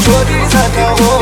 [0.00, 1.15] 说地在骗我。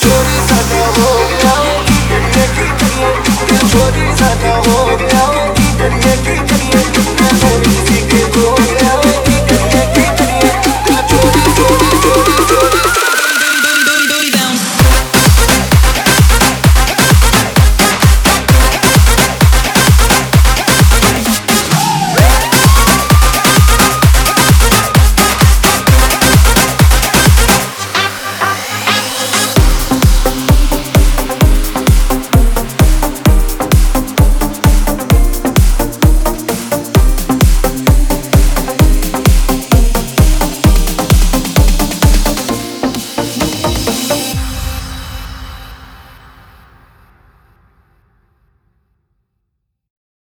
[0.00, 1.54] चोरी साडा हो गया
[3.72, 5.11] चोरी साडा हो गया